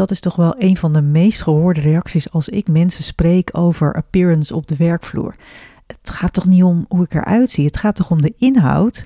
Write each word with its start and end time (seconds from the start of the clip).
dat 0.00 0.10
is 0.10 0.20
toch 0.20 0.36
wel 0.36 0.54
een 0.58 0.76
van 0.76 0.92
de 0.92 1.02
meest 1.02 1.42
gehoorde 1.42 1.80
reacties 1.80 2.32
als 2.32 2.48
ik 2.48 2.68
mensen 2.68 3.04
spreek 3.04 3.50
over 3.52 3.94
appearance 3.94 4.54
op 4.54 4.66
de 4.66 4.76
werkvloer. 4.76 5.34
Het 5.86 6.10
gaat 6.10 6.32
toch 6.32 6.46
niet 6.46 6.62
om 6.62 6.84
hoe 6.88 7.04
ik 7.04 7.14
eruit 7.14 7.50
zie, 7.50 7.66
het 7.66 7.76
gaat 7.76 7.94
toch 7.94 8.10
om 8.10 8.22
de 8.22 8.34
inhoud 8.38 9.04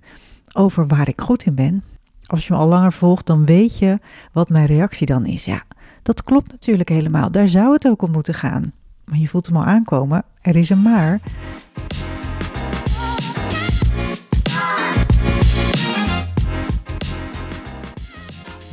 over 0.52 0.86
waar 0.86 1.08
ik 1.08 1.20
goed 1.20 1.44
in 1.44 1.54
ben. 1.54 1.84
Als 2.26 2.46
je 2.46 2.52
me 2.52 2.58
al 2.58 2.68
langer 2.68 2.92
volgt, 2.92 3.26
dan 3.26 3.44
weet 3.44 3.78
je 3.78 3.98
wat 4.32 4.48
mijn 4.48 4.66
reactie 4.66 5.06
dan 5.06 5.26
is. 5.26 5.44
Ja, 5.44 5.62
dat 6.02 6.22
klopt 6.22 6.50
natuurlijk 6.50 6.88
helemaal. 6.88 7.30
Daar 7.30 7.48
zou 7.48 7.72
het 7.72 7.86
ook 7.86 8.02
om 8.02 8.10
moeten 8.10 8.34
gaan. 8.34 8.72
Maar 9.04 9.18
je 9.18 9.28
voelt 9.28 9.46
hem 9.46 9.56
al 9.56 9.64
aankomen. 9.64 10.24
Er 10.40 10.56
is 10.56 10.70
een 10.70 10.82
maar. 10.82 11.20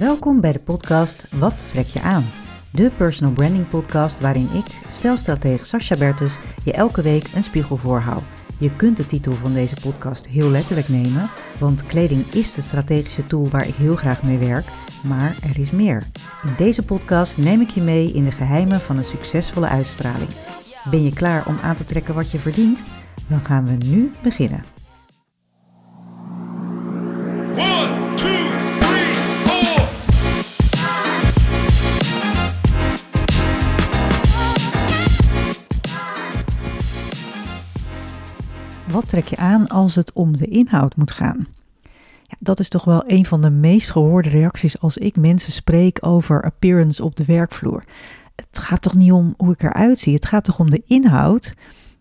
Welkom 0.01 0.41
bij 0.41 0.51
de 0.51 0.59
podcast 0.59 1.27
Wat 1.31 1.69
trek 1.69 1.85
je 1.85 2.01
aan? 2.01 2.25
De 2.71 2.91
personal 2.97 3.33
branding 3.33 3.67
podcast 3.67 4.19
waarin 4.19 4.49
ik, 4.53 4.65
stelstratege 4.87 5.65
Sascha 5.65 5.97
Bertus, 5.97 6.37
je 6.63 6.73
elke 6.73 7.01
week 7.01 7.27
een 7.35 7.43
spiegel 7.43 7.77
voorhoud. 7.77 8.23
Je 8.59 8.75
kunt 8.75 8.97
de 8.97 9.05
titel 9.05 9.33
van 9.33 9.53
deze 9.53 9.75
podcast 9.81 10.27
heel 10.27 10.49
letterlijk 10.49 10.87
nemen, 10.87 11.29
want 11.59 11.85
kleding 11.85 12.25
is 12.25 12.53
de 12.53 12.61
strategische 12.61 13.25
tool 13.25 13.49
waar 13.49 13.67
ik 13.67 13.75
heel 13.75 13.95
graag 13.95 14.23
mee 14.23 14.37
werk, 14.37 14.65
maar 15.03 15.35
er 15.43 15.59
is 15.59 15.71
meer. 15.71 16.07
In 16.43 16.53
deze 16.57 16.85
podcast 16.85 17.37
neem 17.37 17.61
ik 17.61 17.69
je 17.69 17.81
mee 17.81 18.11
in 18.11 18.23
de 18.23 18.31
geheimen 18.31 18.79
van 18.79 18.97
een 18.97 19.03
succesvolle 19.03 19.67
uitstraling. 19.67 20.29
Ben 20.89 21.03
je 21.03 21.13
klaar 21.13 21.47
om 21.47 21.57
aan 21.63 21.75
te 21.75 21.85
trekken 21.85 22.13
wat 22.13 22.31
je 22.31 22.39
verdient? 22.39 22.83
Dan 23.27 23.45
gaan 23.45 23.65
we 23.65 23.85
nu 23.85 24.11
beginnen. 24.23 24.80
Wat 38.91 39.07
trek 39.07 39.25
je 39.25 39.37
aan 39.37 39.67
als 39.67 39.95
het 39.95 40.13
om 40.13 40.37
de 40.37 40.47
inhoud 40.47 40.95
moet 40.95 41.11
gaan? 41.11 41.47
Ja, 42.23 42.35
dat 42.39 42.59
is 42.59 42.69
toch 42.69 42.83
wel 42.83 43.03
een 43.07 43.25
van 43.25 43.41
de 43.41 43.49
meest 43.49 43.91
gehoorde 43.91 44.29
reacties 44.29 44.79
als 44.79 44.97
ik 44.97 45.15
mensen 45.15 45.51
spreek 45.51 45.97
over 46.01 46.43
appearance 46.43 47.03
op 47.03 47.15
de 47.15 47.25
werkvloer. 47.25 47.83
Het 48.35 48.59
gaat 48.59 48.81
toch 48.81 48.95
niet 48.95 49.11
om 49.11 49.33
hoe 49.37 49.51
ik 49.51 49.63
eruit 49.63 49.99
zie, 49.99 50.13
het 50.13 50.25
gaat 50.25 50.43
toch 50.43 50.59
om 50.59 50.69
de 50.69 50.83
inhoud 50.85 51.53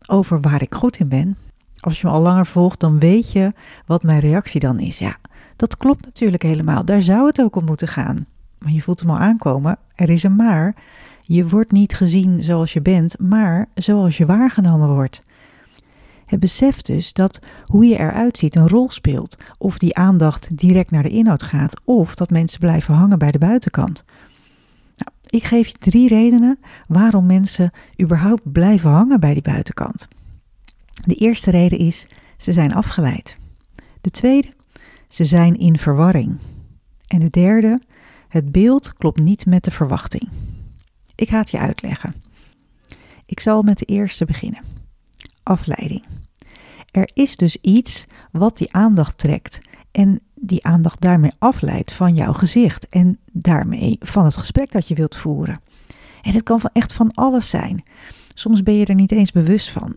over 0.07 0.41
waar 0.41 0.63
ik 0.63 0.75
goed 0.75 0.97
in 0.97 1.09
ben. 1.09 1.37
Als 1.81 2.01
je 2.01 2.07
me 2.07 2.13
al 2.13 2.21
langer 2.21 2.47
volgt, 2.47 2.81
dan 2.81 2.99
weet 2.99 3.33
je 3.33 3.53
wat 3.87 4.03
mijn 4.03 4.21
reactie 4.21 4.61
dan 4.61 4.79
is. 4.79 4.99
Ja, 4.99 5.17
dat 5.57 5.77
klopt 5.77 6.05
natuurlijk 6.05 6.43
helemaal. 6.43 6.85
Daar 6.85 7.03
zou 7.03 7.27
het 7.27 7.41
ook 7.41 7.57
om 7.57 7.65
moeten 7.65 7.89
gaan. 7.89 8.27
Maar 8.59 8.73
je 8.73 8.83
voelt 8.83 9.01
hem 9.01 9.11
al 9.11 9.19
aankomen. 9.19 9.79
Er 9.95 10.11
is 10.11 10.23
een 10.23 10.37
maar. 10.37 10.75
Je 11.23 11.49
wordt 11.49 11.73
niet 11.73 11.95
gezien 11.95 12.43
zoals 12.43 12.73
je 12.73 12.83
bent, 12.83 13.19
maar 13.19 13.69
zoals 13.75 14.17
je 14.17 14.27
waargenomen 14.27 14.89
wordt. 14.89 15.23
Het 16.31 16.41
besef 16.41 16.83
dus 16.83 17.13
dat 17.13 17.41
hoe 17.65 17.87
je 17.87 17.99
eruit 17.99 18.39
ziet 18.39 18.55
een 18.55 18.69
rol 18.69 18.91
speelt. 18.91 19.37
Of 19.59 19.79
die 19.79 19.97
aandacht 19.97 20.57
direct 20.57 20.91
naar 20.91 21.03
de 21.03 21.09
inhoud 21.09 21.43
gaat, 21.43 21.81
of 21.85 22.15
dat 22.15 22.31
mensen 22.31 22.61
blijven 22.61 22.95
hangen 22.95 23.19
bij 23.19 23.31
de 23.31 23.39
buitenkant. 23.39 24.05
Nou, 24.97 25.11
ik 25.27 25.45
geef 25.45 25.67
je 25.67 25.79
drie 25.79 26.09
redenen 26.09 26.59
waarom 26.87 27.27
mensen 27.27 27.71
überhaupt 28.03 28.53
blijven 28.53 28.91
hangen 28.91 29.21
bij 29.21 29.33
die 29.33 29.43
buitenkant. 29.43 30.09
De 31.05 31.15
eerste 31.15 31.51
reden 31.51 31.79
is, 31.79 32.07
ze 32.37 32.53
zijn 32.53 32.75
afgeleid. 32.75 33.37
De 34.01 34.11
tweede, 34.11 34.49
ze 35.09 35.25
zijn 35.25 35.59
in 35.59 35.79
verwarring. 35.79 36.39
En 37.07 37.19
de 37.19 37.31
derde, 37.31 37.81
het 38.29 38.53
beeld 38.53 38.93
klopt 38.95 39.21
niet 39.21 39.47
met 39.47 39.65
de 39.65 39.71
verwachting. 39.71 40.29
Ik 41.15 41.29
ga 41.29 41.39
het 41.39 41.51
je 41.51 41.59
uitleggen. 41.59 42.15
Ik 43.27 43.41
zal 43.41 43.63
met 43.63 43.79
de 43.79 43.85
eerste 43.85 44.25
beginnen. 44.25 44.63
Afleiding. 45.43 46.05
Er 46.91 47.11
is 47.15 47.37
dus 47.37 47.57
iets 47.57 48.07
wat 48.33 48.59
die 48.59 48.73
aandacht 48.73 49.19
trekt 49.19 49.61
en 49.91 50.21
die 50.35 50.65
aandacht 50.65 51.01
daarmee 51.01 51.33
afleidt 51.39 51.93
van 51.93 52.15
jouw 52.15 52.33
gezicht 52.33 52.89
en 52.89 53.19
daarmee 53.33 53.97
van 54.01 54.25
het 54.25 54.37
gesprek 54.37 54.73
dat 54.73 54.89
je 54.89 54.95
wilt 54.95 55.17
voeren. 55.17 55.61
En 56.23 56.33
het 56.33 56.43
kan 56.43 56.61
van 56.61 56.71
echt 56.73 56.93
van 56.93 57.15
alles 57.15 57.51
zijn. 57.51 57.83
Soms 58.35 58.63
ben 58.63 58.75
je 58.75 58.87
er 58.87 58.95
niet 58.95 59.13
eens 59.13 59.33
bewust 59.33 59.71
van. 59.71 59.97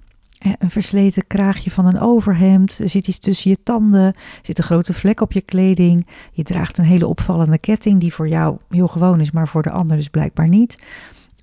Een 0.60 0.70
versleten 0.70 1.28
kraagje 1.28 1.72
van 1.72 1.86
een 1.86 2.00
overhemd, 2.00 2.80
er 2.80 2.90
zit 2.90 3.08
iets 3.08 3.20
tussen 3.20 3.50
je 3.50 3.64
tanden, 3.64 4.02
er 4.02 4.16
zit 4.42 4.58
een 4.58 4.64
grote 4.64 4.94
vlek 4.94 5.22
op 5.22 5.32
je 5.32 5.42
kleding, 5.42 6.08
je 6.32 6.44
draagt 6.44 6.78
een 6.78 6.84
hele 6.84 7.08
opvallende 7.08 7.58
ketting 7.58 8.00
die 8.00 8.14
voor 8.14 8.28
jou 8.28 8.58
heel 8.70 8.88
gewoon 8.88 9.20
is, 9.20 9.32
maar 9.32 9.48
voor 9.48 9.62
de 9.62 9.72
ander 9.72 9.98
dus 9.98 10.08
blijkbaar 10.08 10.48
niet. 10.48 10.78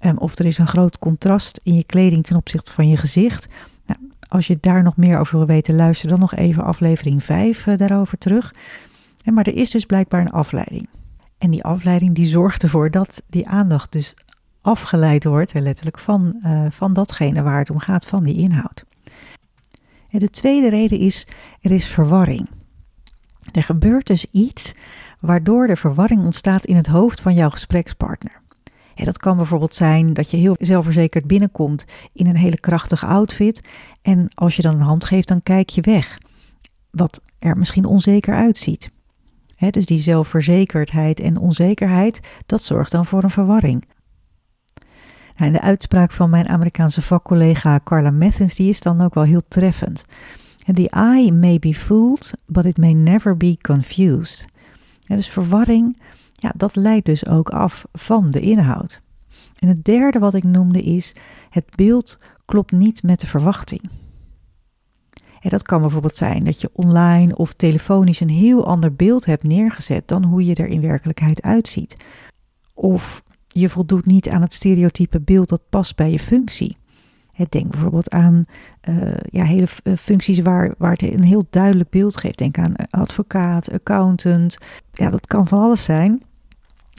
Um, 0.04 0.18
of 0.18 0.38
er 0.38 0.46
is 0.46 0.58
een 0.58 0.66
groot 0.66 0.98
contrast 0.98 1.60
in 1.62 1.74
je 1.74 1.84
kleding 1.84 2.24
ten 2.24 2.36
opzichte 2.36 2.72
van 2.72 2.88
je 2.88 2.96
gezicht. 2.96 3.48
Als 4.30 4.46
je 4.46 4.58
daar 4.60 4.82
nog 4.82 4.96
meer 4.96 5.18
over 5.18 5.36
wil 5.36 5.46
weten, 5.46 5.76
luister 5.76 6.08
dan 6.08 6.18
nog 6.18 6.34
even 6.34 6.64
aflevering 6.64 7.22
5 7.22 7.66
uh, 7.66 7.76
daarover 7.76 8.18
terug. 8.18 8.54
Maar 9.24 9.46
er 9.46 9.54
is 9.54 9.70
dus 9.70 9.84
blijkbaar 9.84 10.20
een 10.20 10.30
afleiding. 10.30 10.88
En 11.38 11.50
die 11.50 11.64
afleiding 11.64 12.14
die 12.14 12.26
zorgt 12.26 12.62
ervoor 12.62 12.90
dat 12.90 13.22
die 13.26 13.48
aandacht 13.48 13.92
dus 13.92 14.14
afgeleid 14.60 15.24
wordt, 15.24 15.54
letterlijk, 15.54 15.98
van, 15.98 16.40
uh, 16.44 16.66
van 16.70 16.92
datgene 16.92 17.42
waar 17.42 17.58
het 17.58 17.70
om 17.70 17.78
gaat, 17.78 18.06
van 18.06 18.24
die 18.24 18.36
inhoud. 18.36 18.84
En 20.10 20.18
de 20.18 20.30
tweede 20.30 20.68
reden 20.68 20.98
is, 20.98 21.26
er 21.60 21.70
is 21.70 21.86
verwarring. 21.86 22.48
Er 23.52 23.62
gebeurt 23.62 24.06
dus 24.06 24.24
iets 24.24 24.74
waardoor 25.20 25.66
er 25.66 25.76
verwarring 25.76 26.24
ontstaat 26.24 26.64
in 26.64 26.76
het 26.76 26.86
hoofd 26.86 27.20
van 27.20 27.34
jouw 27.34 27.50
gesprekspartner. 27.50 28.40
Dat 29.04 29.18
kan 29.18 29.36
bijvoorbeeld 29.36 29.74
zijn 29.74 30.14
dat 30.14 30.30
je 30.30 30.36
heel 30.36 30.56
zelfverzekerd 30.58 31.26
binnenkomt 31.26 31.84
in 32.12 32.26
een 32.26 32.36
hele 32.36 32.60
krachtige 32.60 33.06
outfit 33.06 33.68
en 34.02 34.28
als 34.34 34.56
je 34.56 34.62
dan 34.62 34.74
een 34.74 34.80
hand 34.80 35.04
geeft, 35.04 35.28
dan 35.28 35.42
kijk 35.42 35.68
je 35.68 35.80
weg. 35.80 36.18
Wat 36.90 37.22
er 37.38 37.56
misschien 37.56 37.84
onzeker 37.84 38.34
uitziet. 38.34 38.90
Dus 39.70 39.86
die 39.86 39.98
zelfverzekerdheid 39.98 41.20
en 41.20 41.36
onzekerheid, 41.36 42.20
dat 42.46 42.62
zorgt 42.62 42.92
dan 42.92 43.06
voor 43.06 43.22
een 43.22 43.30
verwarring. 43.30 43.84
Nou, 45.36 45.52
en 45.52 45.52
de 45.52 45.60
uitspraak 45.60 46.12
van 46.12 46.30
mijn 46.30 46.48
Amerikaanse 46.48 47.02
vakcollega 47.02 47.80
Carla 47.84 48.10
Methens, 48.10 48.54
die 48.54 48.68
is 48.68 48.80
dan 48.80 49.00
ook 49.00 49.14
wel 49.14 49.24
heel 49.24 49.42
treffend. 49.48 50.04
The 50.72 50.90
eye 50.90 51.32
may 51.32 51.58
be 51.58 51.74
fooled, 51.74 52.32
but 52.46 52.64
it 52.64 52.76
may 52.76 52.92
never 52.92 53.36
be 53.36 53.56
confused. 53.60 54.46
Dus 55.06 55.28
verwarring, 55.28 56.00
ja, 56.40 56.52
dat 56.56 56.76
leidt 56.76 57.06
dus 57.06 57.26
ook 57.26 57.48
af 57.48 57.84
van 57.92 58.26
de 58.26 58.40
inhoud. 58.40 59.00
En 59.58 59.68
het 59.68 59.84
derde 59.84 60.18
wat 60.18 60.34
ik 60.34 60.44
noemde 60.44 60.82
is, 60.82 61.14
het 61.50 61.64
beeld 61.74 62.18
klopt 62.44 62.72
niet 62.72 63.02
met 63.02 63.20
de 63.20 63.26
verwachting. 63.26 63.90
En 65.40 65.50
dat 65.50 65.62
kan 65.62 65.80
bijvoorbeeld 65.80 66.16
zijn 66.16 66.44
dat 66.44 66.60
je 66.60 66.70
online 66.72 67.36
of 67.36 67.52
telefonisch 67.52 68.20
een 68.20 68.30
heel 68.30 68.66
ander 68.66 68.94
beeld 68.94 69.24
hebt 69.24 69.42
neergezet 69.42 70.08
dan 70.08 70.24
hoe 70.24 70.44
je 70.44 70.54
er 70.54 70.66
in 70.66 70.80
werkelijkheid 70.80 71.42
uitziet. 71.42 71.96
Of 72.74 73.22
je 73.48 73.68
voldoet 73.68 74.06
niet 74.06 74.28
aan 74.28 74.42
het 74.42 74.52
stereotype 74.52 75.20
beeld 75.20 75.48
dat 75.48 75.62
past 75.68 75.96
bij 75.96 76.10
je 76.10 76.18
functie. 76.18 76.78
Denk 77.48 77.70
bijvoorbeeld 77.70 78.10
aan 78.10 78.44
uh, 78.88 79.12
ja, 79.22 79.44
hele 79.44 79.66
functies 79.98 80.40
waar, 80.40 80.74
waar 80.78 80.90
het 80.90 81.02
een 81.02 81.22
heel 81.22 81.46
duidelijk 81.50 81.90
beeld 81.90 82.16
geeft. 82.16 82.38
Denk 82.38 82.58
aan 82.58 82.74
advocaat, 82.90 83.72
accountant. 83.72 84.58
Ja, 84.92 85.10
dat 85.10 85.26
kan 85.26 85.46
van 85.46 85.58
alles 85.58 85.84
zijn. 85.84 86.22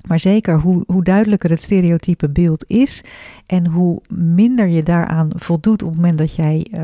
Maar 0.08 0.20
zeker 0.20 0.60
hoe, 0.60 0.84
hoe 0.88 1.04
duidelijker 1.04 1.50
het 1.50 1.62
stereotype 1.62 2.30
beeld 2.30 2.66
is 2.70 3.04
en 3.46 3.68
hoe 3.68 4.02
minder 4.10 4.68
je 4.68 4.84
daaraan 4.84 5.30
voldoet 5.36 5.82
op 5.84 5.88
het 5.88 5.98
moment 5.98 6.18
dat 6.18 6.36
jij 6.36 6.68
uh, 6.74 6.82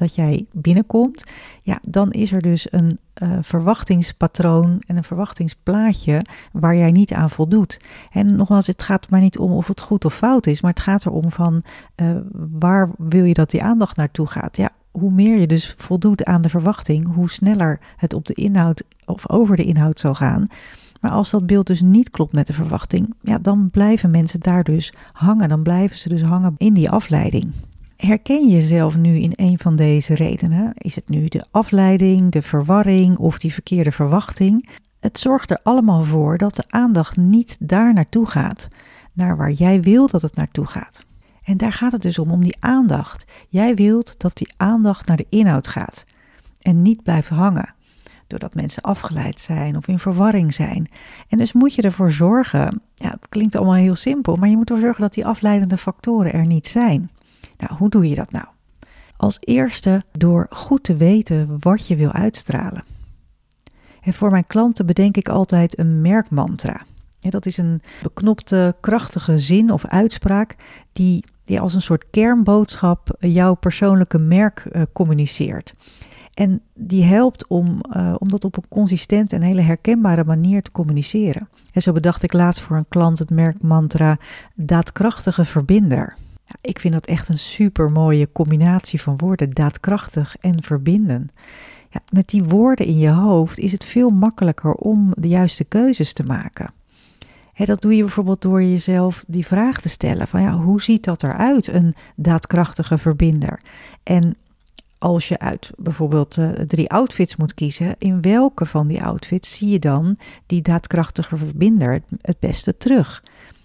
dat 0.00 0.14
jij 0.14 0.46
binnenkomt, 0.52 1.24
ja, 1.62 1.78
dan 1.88 2.10
is 2.10 2.32
er 2.32 2.40
dus 2.40 2.72
een 2.72 2.98
uh, 3.22 3.38
verwachtingspatroon 3.42 4.82
en 4.86 4.96
een 4.96 5.04
verwachtingsplaatje 5.04 6.24
waar 6.52 6.76
jij 6.76 6.90
niet 6.90 7.12
aan 7.12 7.30
voldoet. 7.30 7.80
En 8.10 8.36
nogmaals, 8.36 8.66
het 8.66 8.82
gaat 8.82 9.10
maar 9.10 9.20
niet 9.20 9.38
om 9.38 9.52
of 9.52 9.66
het 9.66 9.80
goed 9.80 10.04
of 10.04 10.14
fout 10.14 10.46
is, 10.46 10.60
maar 10.60 10.70
het 10.70 10.80
gaat 10.80 11.06
erom 11.06 11.30
van 11.30 11.62
uh, 11.96 12.16
waar 12.50 12.90
wil 12.98 13.24
je 13.24 13.34
dat 13.34 13.50
die 13.50 13.62
aandacht 13.62 13.96
naartoe 13.96 14.26
gaat. 14.26 14.56
Ja, 14.56 14.70
hoe 14.90 15.10
meer 15.10 15.38
je 15.38 15.46
dus 15.46 15.74
voldoet 15.78 16.24
aan 16.24 16.42
de 16.42 16.48
verwachting, 16.48 17.14
hoe 17.14 17.30
sneller 17.30 17.80
het 17.96 18.14
op 18.14 18.26
de 18.26 18.34
inhoud 18.34 18.82
of 19.04 19.30
over 19.30 19.56
de 19.56 19.64
inhoud 19.64 19.98
zal 19.98 20.14
gaan. 20.14 20.46
Maar 21.00 21.10
als 21.10 21.30
dat 21.30 21.46
beeld 21.46 21.66
dus 21.66 21.80
niet 21.80 22.10
klopt 22.10 22.32
met 22.32 22.46
de 22.46 22.52
verwachting, 22.52 23.14
ja, 23.22 23.38
dan 23.38 23.70
blijven 23.70 24.10
mensen 24.10 24.40
daar 24.40 24.64
dus 24.64 24.92
hangen. 25.12 25.48
Dan 25.48 25.62
blijven 25.62 25.98
ze 25.98 26.08
dus 26.08 26.22
hangen 26.22 26.54
in 26.56 26.74
die 26.74 26.90
afleiding. 26.90 27.52
Herken 27.96 28.48
je 28.48 28.54
jezelf 28.54 28.96
nu 28.96 29.16
in 29.16 29.32
een 29.34 29.58
van 29.58 29.76
deze 29.76 30.14
redenen? 30.14 30.72
Is 30.74 30.94
het 30.94 31.08
nu 31.08 31.28
de 31.28 31.44
afleiding, 31.50 32.30
de 32.30 32.42
verwarring 32.42 33.18
of 33.18 33.38
die 33.38 33.52
verkeerde 33.52 33.92
verwachting? 33.92 34.68
Het 35.00 35.18
zorgt 35.18 35.50
er 35.50 35.60
allemaal 35.62 36.04
voor 36.04 36.38
dat 36.38 36.56
de 36.56 36.64
aandacht 36.68 37.16
niet 37.16 37.56
daar 37.60 37.94
naartoe 37.94 38.26
gaat, 38.26 38.68
naar 39.12 39.36
waar 39.36 39.50
jij 39.50 39.80
wil 39.80 40.06
dat 40.06 40.22
het 40.22 40.36
naartoe 40.36 40.66
gaat. 40.66 41.04
En 41.44 41.56
daar 41.56 41.72
gaat 41.72 41.92
het 41.92 42.02
dus 42.02 42.18
om, 42.18 42.30
om 42.30 42.42
die 42.42 42.56
aandacht. 42.60 43.24
Jij 43.48 43.74
wilt 43.74 44.20
dat 44.20 44.36
die 44.36 44.52
aandacht 44.56 45.06
naar 45.06 45.16
de 45.16 45.26
inhoud 45.28 45.68
gaat 45.68 46.04
en 46.60 46.82
niet 46.82 47.02
blijft 47.02 47.28
hangen. 47.28 47.74
Doordat 48.30 48.54
mensen 48.54 48.82
afgeleid 48.82 49.40
zijn 49.40 49.76
of 49.76 49.88
in 49.88 49.98
verwarring 49.98 50.54
zijn. 50.54 50.88
En 51.28 51.38
dus 51.38 51.52
moet 51.52 51.74
je 51.74 51.82
ervoor 51.82 52.10
zorgen, 52.10 52.82
ja, 52.94 53.10
het 53.10 53.28
klinkt 53.28 53.56
allemaal 53.56 53.74
heel 53.74 53.94
simpel, 53.94 54.36
maar 54.36 54.48
je 54.48 54.56
moet 54.56 54.68
ervoor 54.68 54.84
zorgen 54.84 55.02
dat 55.02 55.14
die 55.14 55.26
afleidende 55.26 55.76
factoren 55.76 56.32
er 56.32 56.46
niet 56.46 56.66
zijn. 56.66 57.10
Nou, 57.56 57.74
hoe 57.74 57.90
doe 57.90 58.08
je 58.08 58.14
dat 58.14 58.30
nou? 58.30 58.46
Als 59.16 59.36
eerste 59.40 60.04
door 60.12 60.46
goed 60.50 60.84
te 60.84 60.96
weten 60.96 61.56
wat 61.58 61.86
je 61.86 61.96
wil 61.96 62.12
uitstralen. 62.12 62.84
En 64.00 64.12
voor 64.12 64.30
mijn 64.30 64.46
klanten 64.46 64.86
bedenk 64.86 65.16
ik 65.16 65.28
altijd 65.28 65.78
een 65.78 66.00
merkmantra. 66.00 66.80
dat 67.20 67.46
is 67.46 67.56
een 67.56 67.82
beknopte, 68.02 68.76
krachtige 68.80 69.38
zin 69.38 69.72
of 69.72 69.86
uitspraak 69.86 70.56
die, 70.92 71.24
die 71.44 71.60
als 71.60 71.74
een 71.74 71.82
soort 71.82 72.04
kernboodschap 72.10 73.16
jouw 73.18 73.54
persoonlijke 73.54 74.18
merk 74.18 74.68
uh, 74.72 74.82
communiceert. 74.92 75.74
En 76.40 76.60
die 76.74 77.04
helpt 77.04 77.46
om, 77.46 77.80
uh, 77.96 78.14
om 78.18 78.28
dat 78.28 78.44
op 78.44 78.56
een 78.56 78.68
consistente 78.68 79.36
en 79.36 79.42
hele 79.42 79.60
herkenbare 79.60 80.24
manier 80.24 80.62
te 80.62 80.70
communiceren. 80.70 81.48
En 81.72 81.82
zo 81.82 81.92
bedacht 81.92 82.22
ik 82.22 82.32
laatst 82.32 82.60
voor 82.60 82.76
een 82.76 82.88
klant 82.88 83.18
het 83.18 83.30
merkmantra 83.30 84.18
daadkrachtige 84.54 85.44
verbinder. 85.44 86.16
Ja, 86.44 86.54
ik 86.60 86.80
vind 86.80 86.94
dat 86.94 87.06
echt 87.06 87.28
een 87.28 87.38
super 87.38 87.90
mooie 87.90 88.32
combinatie 88.32 89.00
van 89.00 89.18
woorden, 89.18 89.50
daadkrachtig 89.50 90.36
en 90.40 90.62
verbinden. 90.62 91.28
Ja, 91.90 92.00
met 92.12 92.28
die 92.28 92.44
woorden 92.44 92.86
in 92.86 92.98
je 92.98 93.10
hoofd 93.10 93.58
is 93.58 93.72
het 93.72 93.84
veel 93.84 94.10
makkelijker 94.10 94.72
om 94.72 95.12
de 95.18 95.28
juiste 95.28 95.64
keuzes 95.64 96.12
te 96.12 96.24
maken. 96.24 96.72
dat 97.54 97.80
doe 97.80 97.96
je 97.96 98.02
bijvoorbeeld 98.02 98.42
door 98.42 98.62
jezelf 98.62 99.24
die 99.26 99.46
vraag 99.46 99.80
te 99.80 99.88
stellen: 99.88 100.28
van 100.28 100.42
ja, 100.42 100.56
hoe 100.56 100.82
ziet 100.82 101.04
dat 101.04 101.22
eruit, 101.22 101.66
een 101.66 101.94
daadkrachtige 102.16 102.98
verbinder? 102.98 103.60
En 104.02 104.36
als 105.00 105.28
je 105.28 105.38
uit 105.38 105.70
bijvoorbeeld 105.76 106.36
uh, 106.36 106.50
drie 106.50 106.90
outfits 106.90 107.36
moet 107.36 107.54
kiezen, 107.54 107.94
in 107.98 108.20
welke 108.20 108.66
van 108.66 108.86
die 108.86 109.02
outfits 109.02 109.54
zie 109.54 109.68
je 109.68 109.78
dan 109.78 110.16
die 110.46 110.62
daadkrachtige 110.62 111.36
verbinder 111.36 112.02
het, 112.20 112.38
beste 112.38 112.76
terug? 112.76 113.22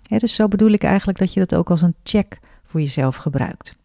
dus 0.08 0.36
zo 0.36 0.48
bedoel 0.48 0.72
ik 0.72 0.84
eigenlijk 0.84 1.18
dat 1.18 1.34
je 1.34 1.40
dat 1.40 1.56
ook 1.56 1.70
als 1.70 1.82
een 1.82 1.96
check 2.04 2.40
voor 2.66 2.82
jezelf 2.82 3.16
gebruikt 3.16 3.76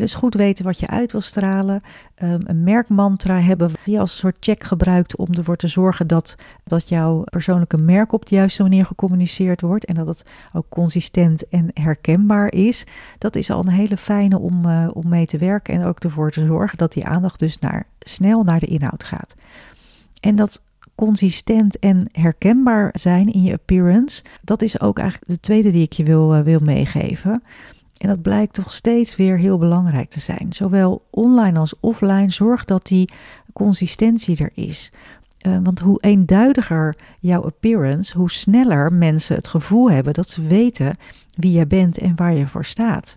dus 0.00 0.14
goed 0.14 0.34
weten 0.34 0.64
wat 0.64 0.78
je 0.78 0.86
uit 0.86 1.12
wil 1.12 1.20
stralen. 1.20 1.82
Um, 2.22 2.40
een 2.44 2.62
merkmantra 2.62 3.40
hebben 3.40 3.70
die 3.84 4.00
als 4.00 4.12
een 4.12 4.18
soort 4.18 4.36
check 4.40 4.62
gebruikt 4.62 5.16
om 5.16 5.34
ervoor 5.34 5.56
te 5.56 5.68
zorgen 5.68 6.06
dat, 6.06 6.34
dat 6.64 6.88
jouw 6.88 7.24
persoonlijke 7.24 7.76
merk 7.76 8.12
op 8.12 8.26
de 8.26 8.34
juiste 8.34 8.62
manier 8.62 8.86
gecommuniceerd 8.86 9.60
wordt. 9.60 9.84
En 9.84 9.94
dat 9.94 10.06
het 10.06 10.24
ook 10.52 10.66
consistent 10.68 11.48
en 11.48 11.70
herkenbaar 11.74 12.52
is. 12.52 12.84
Dat 13.18 13.36
is 13.36 13.50
al 13.50 13.60
een 13.60 13.68
hele 13.68 13.96
fijne 13.96 14.38
om, 14.38 14.66
uh, 14.66 14.88
om 14.92 15.08
mee 15.08 15.26
te 15.26 15.38
werken. 15.38 15.74
En 15.74 15.84
ook 15.84 16.00
ervoor 16.00 16.30
te 16.30 16.46
zorgen 16.46 16.78
dat 16.78 16.92
die 16.92 17.04
aandacht 17.04 17.38
dus 17.38 17.58
naar, 17.58 17.86
snel 17.98 18.42
naar 18.42 18.60
de 18.60 18.66
inhoud 18.66 19.04
gaat. 19.04 19.34
En 20.20 20.36
dat 20.36 20.62
consistent 20.94 21.78
en 21.78 22.08
herkenbaar 22.12 22.90
zijn 22.92 23.32
in 23.32 23.42
je 23.42 23.52
appearance. 23.52 24.22
Dat 24.42 24.62
is 24.62 24.80
ook 24.80 24.98
eigenlijk 24.98 25.30
de 25.30 25.40
tweede 25.40 25.70
die 25.70 25.82
ik 25.82 25.92
je 25.92 26.04
wil, 26.04 26.36
uh, 26.36 26.40
wil 26.40 26.60
meegeven. 26.60 27.42
En 28.04 28.10
dat 28.10 28.22
blijkt 28.22 28.54
toch 28.54 28.72
steeds 28.72 29.16
weer 29.16 29.38
heel 29.38 29.58
belangrijk 29.58 30.10
te 30.10 30.20
zijn. 30.20 30.46
Zowel 30.48 31.02
online 31.10 31.58
als 31.58 31.74
offline, 31.80 32.30
zorg 32.30 32.64
dat 32.64 32.86
die 32.86 33.08
consistentie 33.52 34.38
er 34.38 34.50
is. 34.54 34.92
Uh, 35.46 35.56
want 35.62 35.80
hoe 35.80 36.00
eenduidiger 36.00 36.96
jouw 37.20 37.44
appearance, 37.44 38.16
hoe 38.16 38.30
sneller 38.30 38.92
mensen 38.92 39.36
het 39.36 39.48
gevoel 39.48 39.90
hebben 39.90 40.14
dat 40.14 40.28
ze 40.28 40.42
weten 40.42 40.96
wie 41.34 41.52
jij 41.52 41.66
bent 41.66 41.98
en 41.98 42.16
waar 42.16 42.34
je 42.34 42.46
voor 42.46 42.64
staat. 42.64 43.16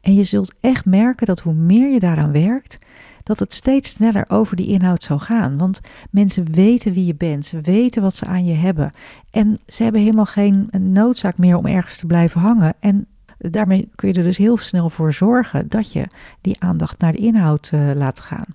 En 0.00 0.14
je 0.14 0.24
zult 0.24 0.54
echt 0.60 0.84
merken 0.84 1.26
dat 1.26 1.40
hoe 1.40 1.54
meer 1.54 1.92
je 1.92 1.98
daaraan 1.98 2.32
werkt, 2.32 2.78
dat 3.22 3.38
het 3.38 3.52
steeds 3.52 3.90
sneller 3.90 4.24
over 4.28 4.56
die 4.56 4.66
inhoud 4.66 5.02
zal 5.02 5.18
gaan. 5.18 5.58
Want 5.58 5.80
mensen 6.10 6.52
weten 6.52 6.92
wie 6.92 7.06
je 7.06 7.14
bent, 7.14 7.46
ze 7.46 7.60
weten 7.60 8.02
wat 8.02 8.14
ze 8.14 8.26
aan 8.26 8.44
je 8.44 8.54
hebben. 8.54 8.92
En 9.30 9.60
ze 9.66 9.82
hebben 9.82 10.00
helemaal 10.00 10.26
geen 10.26 10.70
noodzaak 10.78 11.38
meer 11.38 11.56
om 11.56 11.66
ergens 11.66 11.98
te 11.98 12.06
blijven 12.06 12.40
hangen. 12.40 12.74
En 12.80 13.06
daarmee 13.50 13.88
kun 13.94 14.08
je 14.08 14.14
er 14.14 14.22
dus 14.22 14.36
heel 14.36 14.56
snel 14.56 14.90
voor 14.90 15.12
zorgen 15.12 15.68
dat 15.68 15.92
je 15.92 16.06
die 16.40 16.56
aandacht 16.60 17.00
naar 17.00 17.12
de 17.12 17.18
inhoud 17.18 17.70
uh, 17.74 17.90
laat 17.94 18.20
gaan. 18.20 18.46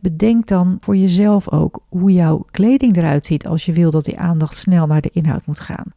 Bedenk 0.00 0.46
dan 0.46 0.76
voor 0.80 0.96
jezelf 0.96 1.50
ook 1.50 1.82
hoe 1.88 2.12
jouw 2.12 2.46
kleding 2.50 2.96
eruit 2.96 3.26
ziet 3.26 3.46
als 3.46 3.64
je 3.64 3.72
wil 3.72 3.90
dat 3.90 4.04
die 4.04 4.18
aandacht 4.18 4.56
snel 4.56 4.86
naar 4.86 5.00
de 5.00 5.10
inhoud 5.12 5.46
moet 5.46 5.60
gaan. 5.60 5.92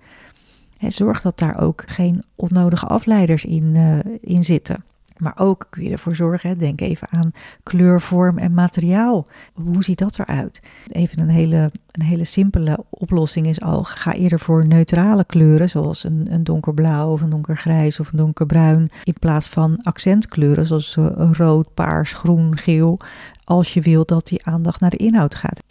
Zorg 0.80 1.22
dat 1.22 1.38
daar 1.38 1.60
ook 1.62 1.84
geen 1.86 2.24
onnodige 2.36 2.86
afleiders 2.86 3.46
in, 3.46 3.76
uh, 3.76 4.00
in 4.22 4.44
zitten. 4.44 4.84
Maar 5.18 5.34
ook 5.36 5.68
kun 5.70 5.84
je 5.84 5.90
ervoor 5.90 6.16
zorgen, 6.16 6.58
denk 6.58 6.82
even 6.82 7.08
aan 7.10 7.32
kleur, 7.64 8.02
vorm 8.02 8.38
en 8.38 8.54
materiaal. 8.54 9.28
Hoe 9.54 9.84
ziet 9.84 9.98
dat 9.98 10.20
eruit? 10.20 10.62
Even 10.88 11.20
een 11.20 11.30
hele, 11.30 11.72
een 11.92 12.06
hele 12.06 12.24
simpele 12.24 12.78
oplossing 12.90 13.48
is 13.48 13.62
al, 13.62 13.84
ga 13.84 14.14
eerder 14.14 14.40
voor 14.40 14.68
neutrale 14.68 15.26
kleuren, 15.26 15.70
zoals 15.70 16.04
een, 16.04 16.28
een 16.34 16.44
donkerblauw 16.44 17.12
of 17.12 17.22
een 17.22 17.30
donkergrijs 17.30 18.00
of 18.00 18.12
een 18.12 18.18
donkerbruin, 18.18 18.90
in 19.04 19.16
plaats 19.20 19.48
van 19.48 19.80
accentkleuren 19.84 20.66
zoals 20.66 20.96
uh, 20.96 21.30
rood, 21.32 21.74
paars, 21.74 22.14
groen, 22.14 22.58
geel, 22.58 23.00
als 23.44 23.74
je 23.74 23.82
wilt 23.82 24.08
dat 24.08 24.28
die 24.28 24.46
aandacht 24.46 24.80
naar 24.80 24.90
de 24.90 24.98
inhoud 24.98 25.36
gaat. 25.36 25.64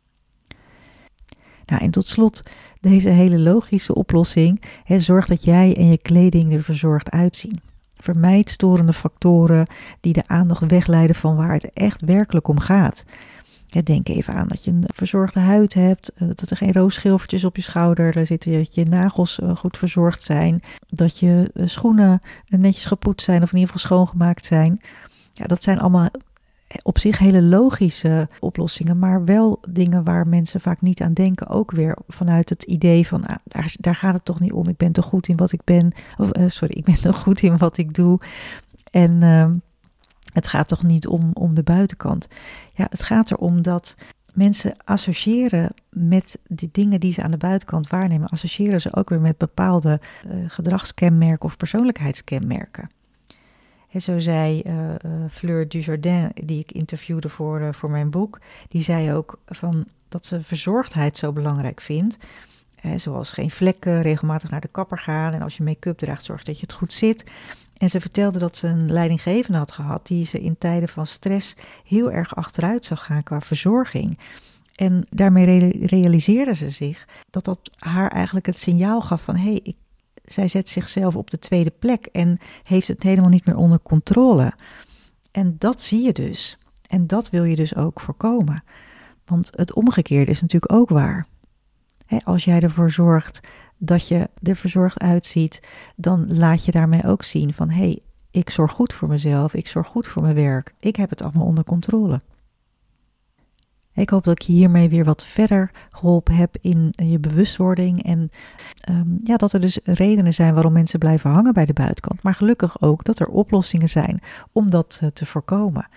Nou, 1.67 1.83
en 1.83 1.91
tot 1.91 2.07
slot 2.07 2.43
deze 2.81 3.09
hele 3.09 3.39
logische 3.39 3.95
oplossing. 3.95 4.63
Hè, 4.85 5.01
zorg 5.01 5.27
dat 5.27 5.45
jij 5.45 5.77
en 5.77 5.91
je 5.91 5.99
kleding 5.99 6.55
er 6.55 6.63
verzorgd 6.63 7.11
uitzien. 7.11 7.61
Vermijd 8.07 8.51
storende 8.51 8.93
factoren 8.93 9.67
die 10.01 10.13
de 10.13 10.23
aandacht 10.27 10.67
wegleiden 10.67 11.17
van 11.17 11.37
waar 11.37 11.53
het 11.53 11.71
echt 11.73 12.01
werkelijk 12.01 12.49
om 12.49 12.59
gaat. 12.59 13.05
denk 13.85 14.09
even 14.09 14.35
aan 14.35 14.49
dat 14.49 14.65
je 14.65 14.71
een 14.71 14.85
verzorgde 14.87 15.41
huid 15.41 15.75
hebt, 15.75 16.13
eh, 16.13 16.29
dat 16.35 16.51
er 16.51 16.57
geen 16.57 16.73
roosschilfertjes 16.73 17.45
op 17.45 17.57
je 17.57 17.63
schouder 17.63 18.27
zitten, 18.27 18.53
dat 18.53 18.75
je 18.75 18.85
nagels 18.85 19.39
eh, 19.39 19.57
goed 19.57 19.79
verzorgd 19.79 20.23
zijn, 20.23 20.63
dat 20.89 21.19
je 21.19 21.51
eh, 21.55 21.67
schoenen 21.67 22.21
netjes 22.49 22.85
gepoetst 22.85 23.25
zijn 23.25 23.43
of 23.43 23.53
in 23.53 23.59
ieder 23.59 23.73
geval 23.73 23.89
schoongemaakt 23.89 24.45
zijn. 24.45 24.81
Ja, 25.33 25.45
dat 25.45 25.63
zijn 25.63 25.81
allemaal 25.81 26.09
op 26.83 26.99
zich 26.99 27.19
hele 27.19 27.43
logische 27.43 28.29
oplossingen, 28.41 28.99
maar 28.99 29.25
wel 29.25 29.59
dingen 29.71 30.05
waar 30.05 30.27
mensen 30.27 30.61
vaak 30.61 30.81
niet 30.81 31.01
aan 31.01 31.13
denken. 31.13 31.47
Ook 31.49 31.71
weer 31.71 31.97
vanuit 32.09 32.49
het 32.49 32.63
idee 32.63 33.07
van, 33.07 33.27
ah, 33.27 33.37
daar, 33.81 33.95
gaat 33.95 34.15
het 34.15 34.25
toch 34.25 34.41
niet 34.41 34.53
om. 34.53 34.69
Ik 34.69 34.77
ben 34.77 34.93
toch 34.93 35.05
goed 35.05 35.29
in 35.29 35.37
wat 35.37 35.53
ik 35.53 35.61
ben. 35.65 35.93
Of, 36.19 36.37
uh, 36.39 36.45
sorry, 36.49 36.77
ik 36.77 36.85
ben 36.85 37.01
toch 37.11 37.19
goed 37.19 37.43
in 37.43 37.57
wat 37.57 37.79
ik 37.79 37.95
doe. 37.95 38.19
En 38.91 39.23
uh, 39.23 39.51
het 40.33 40.49
gaat 40.49 40.69
toch 40.69 40.83
niet 40.83 41.07
om, 41.07 41.31
om 41.33 41.55
de 41.55 41.63
buitenkant. 41.63 42.29
Ja, 42.75 42.87
het 42.91 43.03
gaat 43.03 43.31
erom 43.31 43.63
dat 43.63 43.95
mensen 44.35 44.77
associëren 44.85 45.75
met 45.91 46.39
die 46.47 46.69
dingen 46.73 47.01
die 47.01 47.13
ze 47.13 47.23
aan 47.23 47.31
de 47.31 47.37
buitenkant 47.37 47.89
waarnemen, 47.89 48.29
associëren 48.29 48.81
ze 48.81 48.95
ook 48.95 49.09
weer 49.09 49.21
met 49.21 49.39
bepaalde 49.39 50.01
uh, 50.27 50.45
gedragskenmerken 50.49 51.45
of 51.45 51.57
persoonlijkheidskenmerken. 51.57 52.91
En 53.91 54.03
zo 54.03 54.19
zei 54.19 54.63
uh, 54.67 54.95
Fleur 55.31 55.69
Dujardin, 55.69 56.31
die 56.45 56.61
ik 56.61 56.73
interviewde 56.73 57.29
voor, 57.29 57.61
uh, 57.61 57.73
voor 57.73 57.91
mijn 57.91 58.11
boek, 58.11 58.41
die 58.69 58.83
zei 58.83 59.13
ook 59.13 59.39
van 59.47 59.85
dat 60.09 60.27
ze 60.27 60.43
verzorgdheid 60.43 61.17
zo 61.17 61.33
belangrijk 61.33 61.81
vindt. 61.81 62.17
zoals 62.97 63.31
geen 63.31 63.51
vlekken, 63.51 64.03
regelmatig 64.03 64.51
naar 64.51 64.61
de 64.61 64.69
kapper 64.69 64.99
gaan 64.99 65.33
en 65.33 65.43
als 65.43 65.57
je 65.57 65.63
make-up 65.63 65.99
draagt, 65.99 66.25
zorg 66.25 66.43
dat 66.43 66.55
je 66.55 66.63
het 66.63 66.73
goed 66.73 66.93
zit. 66.93 67.25
En 67.77 67.91
ze 67.91 68.01
vertelde 68.01 68.39
dat 68.39 68.57
ze 68.57 68.67
een 68.67 68.93
leidinggevende 68.93 69.59
had 69.59 69.73
gehad 69.73 70.07
die 70.07 70.25
ze 70.25 70.41
in 70.41 70.59
tijden 70.59 70.89
van 70.89 71.07
stress 71.07 71.55
heel 71.85 72.11
erg 72.11 72.37
achteruit 72.37 72.85
zou 72.85 73.01
gaan 73.01 73.23
qua 73.23 73.41
verzorging. 73.41 74.19
En 74.75 75.07
daarmee 75.11 75.87
realiseerde 75.87 76.55
ze 76.55 76.71
zich 76.71 77.09
dat 77.31 77.45
dat 77.45 77.61
haar 77.77 78.11
eigenlijk 78.11 78.47
het 78.47 78.59
signaal 78.59 79.01
gaf 79.01 79.23
van 79.23 79.37
hé, 79.37 79.43
hey, 79.43 79.61
ik 79.63 79.77
zij 80.27 80.49
zet 80.49 80.69
zichzelf 80.69 81.17
op 81.17 81.31
de 81.31 81.39
tweede 81.39 81.73
plek 81.79 82.07
en 82.07 82.39
heeft 82.63 82.89
het 82.89 83.03
helemaal 83.03 83.31
niet 83.31 83.47
meer 83.47 83.57
onder 83.57 83.81
controle. 83.83 84.53
En 85.31 85.57
dat 85.59 85.81
zie 85.81 86.03
je 86.03 86.13
dus. 86.13 86.59
En 86.89 87.07
dat 87.07 87.31
wil 87.31 87.45
je 87.45 87.57
dus 87.57 87.77
ook 87.77 88.01
voorkomen. 88.01 88.65
Want 89.25 89.51
het 89.55 89.75
omgekeerde 89.75 90.31
is 90.31 90.41
natuurlijk 90.41 90.73
ook 90.73 90.89
waar. 90.89 91.27
als 92.25 92.45
jij 92.45 92.61
ervoor 92.61 92.91
zorgt 92.91 93.41
dat 93.79 94.09
je 94.09 94.29
er 94.43 94.57
verzorgd 94.57 94.99
uitziet, 94.99 95.61
dan 95.97 96.37
laat 96.37 96.65
je 96.65 96.71
daarmee 96.71 97.05
ook 97.05 97.23
zien 97.23 97.55
van 97.55 97.71
hé, 97.71 97.77
hey, 97.77 98.01
ik 98.31 98.51
zorg 98.51 98.73
goed 98.73 98.93
voor 98.93 99.09
mezelf, 99.09 99.55
ik 99.55 99.69
zorg 99.69 99.87
goed 99.87 100.07
voor 100.07 100.23
mijn 100.23 100.35
werk, 100.35 100.75
ik 100.81 100.97
heb 100.97 101.11
het 101.11 101.23
allemaal 101.23 101.47
onder 101.47 101.65
controle. 101.65 102.21
Ik 103.97 104.11
hoop 104.11 104.25
dat 104.25 104.35
ik 104.35 104.47
je 104.47 104.53
hiermee 104.53 104.89
weer 104.89 105.05
wat 105.05 105.25
verder 105.25 105.71
geholpen 105.91 106.35
heb 106.35 106.57
in 106.61 106.91
je 106.97 107.19
bewustwording. 107.19 108.03
En 108.03 108.29
ehm, 108.81 109.09
ja, 109.23 109.37
dat 109.37 109.53
er 109.53 109.61
dus 109.61 109.79
redenen 109.85 110.35
zijn 110.35 110.55
waarom 110.55 110.73
mensen 110.73 110.99
blijven 110.99 111.31
hangen 111.31 111.55
bij 111.55 111.65
de 111.65 111.73
buitenkant. 111.73 112.23
Maar 112.23 112.35
gelukkig 112.35 112.81
ook 112.81 113.05
dat 113.05 113.19
er 113.19 113.29
oplossingen 113.29 113.89
zijn 113.89 114.21
om 114.53 114.71
dat 114.71 115.01
uh, 115.03 115.09
te 115.09 115.27
voorkomen. 115.27 115.89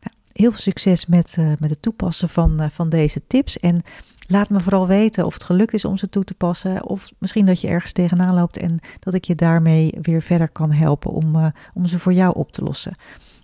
Nou, 0.00 0.16
heel 0.32 0.50
veel 0.50 0.60
succes 0.60 1.06
met, 1.06 1.36
uh, 1.38 1.52
met 1.58 1.70
het 1.70 1.82
toepassen 1.82 2.28
van, 2.28 2.70
van 2.72 2.88
deze 2.88 3.26
tips. 3.26 3.58
En 3.58 3.80
laat 4.28 4.48
me 4.48 4.60
vooral 4.60 4.86
weten 4.86 5.26
of 5.26 5.34
het 5.34 5.44
gelukt 5.44 5.74
is 5.74 5.84
om 5.84 5.96
ze 5.96 6.08
toe 6.08 6.24
te 6.24 6.34
passen. 6.34 6.84
Of 6.88 7.12
misschien 7.18 7.46
dat 7.46 7.60
je 7.60 7.68
ergens 7.68 7.92
tegenaan 7.92 8.34
loopt 8.34 8.56
en 8.56 8.78
dat 8.98 9.14
ik 9.14 9.24
je 9.24 9.34
daarmee 9.34 9.98
weer 10.02 10.22
verder 10.22 10.48
kan 10.48 10.72
helpen 10.72 11.10
om, 11.10 11.52
om 11.74 11.86
ze 11.86 11.98
voor 11.98 12.12
jou 12.12 12.34
op 12.34 12.52
te 12.52 12.62
lossen. 12.62 12.96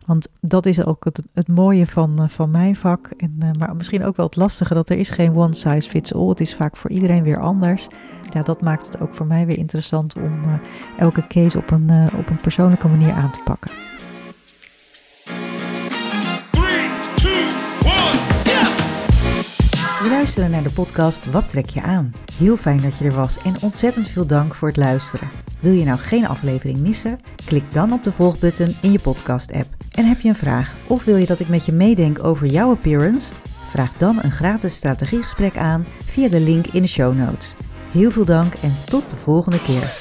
Want 0.07 0.29
dat 0.41 0.67
is 0.67 0.85
ook 0.85 1.05
het, 1.05 1.23
het 1.33 1.49
mooie 1.49 1.87
van, 1.87 2.17
uh, 2.21 2.29
van 2.29 2.51
mijn 2.51 2.77
vak. 2.77 3.11
En, 3.17 3.37
uh, 3.43 3.51
maar 3.59 3.77
misschien 3.77 4.05
ook 4.05 4.17
wel 4.17 4.27
het 4.27 4.37
lastige 4.37 4.75
dat 4.75 4.91
er 4.91 4.99
is 4.99 5.09
geen 5.09 5.37
one 5.37 5.55
size 5.55 5.91
fits 5.91 6.15
all. 6.15 6.29
Het 6.29 6.41
is 6.41 6.55
vaak 6.55 6.77
voor 6.77 6.91
iedereen 6.91 7.23
weer 7.23 7.41
anders. 7.41 7.87
Ja, 8.31 8.43
dat 8.43 8.61
maakt 8.61 8.87
het 8.87 9.01
ook 9.01 9.15
voor 9.15 9.27
mij 9.27 9.47
weer 9.47 9.59
interessant 9.59 10.17
om 10.17 10.43
uh, 10.45 10.55
elke 10.99 11.27
case 11.27 11.59
op 11.59 11.71
een, 11.71 11.91
op 12.17 12.31
een 12.31 12.41
persoonlijke 12.41 12.89
manier 12.89 13.13
aan 13.13 13.31
te 13.31 13.41
pakken. 13.45 13.71
We 20.03 20.09
luisteren 20.09 20.51
naar 20.51 20.63
de 20.63 20.71
podcast 20.71 21.31
Wat 21.31 21.49
trek 21.49 21.69
je 21.69 21.83
aan? 21.83 22.13
Heel 22.39 22.57
fijn 22.57 22.81
dat 22.81 22.99
je 22.99 23.05
er 23.05 23.13
was 23.13 23.39
en 23.43 23.55
ontzettend 23.63 24.09
veel 24.09 24.27
dank 24.27 24.55
voor 24.55 24.69
het 24.69 24.77
luisteren. 24.77 25.29
Wil 25.61 25.73
je 25.73 25.85
nou 25.85 25.99
geen 25.99 26.27
aflevering 26.27 26.79
missen? 26.79 27.21
Klik 27.45 27.73
dan 27.73 27.93
op 27.93 28.03
de 28.03 28.13
volgbutton 28.13 28.77
in 28.83 28.93
je 28.93 29.01
podcast-app. 29.01 29.80
En 30.01 30.07
heb 30.07 30.21
je 30.21 30.29
een 30.29 30.35
vraag 30.35 30.75
of 30.87 31.05
wil 31.05 31.17
je 31.17 31.27
dat 31.27 31.41
ik 31.41 31.49
met 31.49 31.67
je 31.67 31.73
meedenk 31.73 32.25
over 32.25 32.47
jouw 32.47 32.71
appearance? 32.71 33.33
Vraag 33.71 33.93
dan 33.93 34.19
een 34.23 34.31
gratis 34.31 34.75
strategiegesprek 34.75 35.57
aan 35.57 35.87
via 36.05 36.29
de 36.29 36.41
link 36.41 36.67
in 36.67 36.83
de 36.83 36.89
show 36.89 37.17
notes. 37.17 37.55
Heel 37.91 38.11
veel 38.11 38.25
dank 38.25 38.55
en 38.55 38.75
tot 38.85 39.11
de 39.11 39.17
volgende 39.17 39.63
keer. 39.63 39.93